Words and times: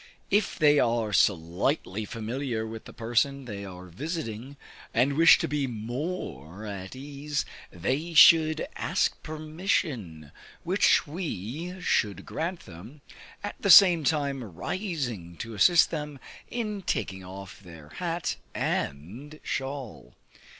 If 0.31 0.57
they 0.57 0.79
are 0.79 1.13
slightly 1.13 2.05
familiar 2.05 2.65
with 2.65 2.85
the 2.85 2.91
person 2.91 3.45
they 3.45 3.63
are 3.65 3.85
visiting, 3.85 4.57
and 4.95 5.13
wish 5.13 5.37
to 5.37 5.47
be 5.47 5.67
more 5.67 6.65
at 6.65 6.95
ease, 6.95 7.45
they 7.69 8.15
should 8.15 8.67
ask 8.75 9.21
permission, 9.21 10.31
which 10.63 11.05
we 11.05 11.79
should 11.83 12.25
grant 12.25 12.61
them, 12.61 13.01
at 13.43 13.61
the 13.61 13.69
same 13.69 14.03
time 14.03 14.43
rising 14.43 15.37
to 15.37 15.53
assist 15.53 15.91
them 15.91 16.17
in 16.47 16.81
taking 16.81 17.23
off 17.23 17.59
their 17.59 17.89
hat 17.89 18.37
and 18.55 19.39
shawl. 19.43 20.15